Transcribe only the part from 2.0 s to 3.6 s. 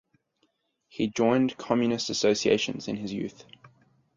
associations in his youth.